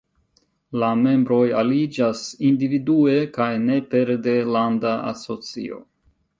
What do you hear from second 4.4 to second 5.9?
landa asocio.